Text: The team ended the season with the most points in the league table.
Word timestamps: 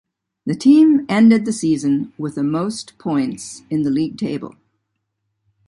The 0.47 0.55
team 0.55 1.05
ended 1.07 1.45
the 1.45 1.53
season 1.53 2.11
with 2.17 2.33
the 2.33 2.41
most 2.41 2.97
points 2.97 3.61
in 3.69 3.83
the 3.83 3.91
league 3.91 4.17
table. 4.17 4.55